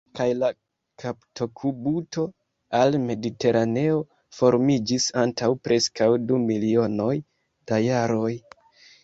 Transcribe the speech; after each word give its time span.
Kaj 0.17 0.25
la 0.43 0.47
kaptokubuto 1.01 2.23
al 2.79 2.97
Mediteraneo 3.03 3.99
formiĝis 4.39 5.07
antaŭ 5.25 5.51
preskaŭ 5.69 6.09
du 6.27 6.41
milionoj 6.49 7.13
da 7.71 7.83
jaroj. 7.87 8.35